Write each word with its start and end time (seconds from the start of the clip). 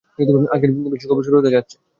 আজকের 0.53 0.69
বিশেষ 0.85 1.07
খবর 1.09 1.25
শুরু 1.25 1.37
হতে 1.39 1.53
যাচ্ছে। 1.55 1.75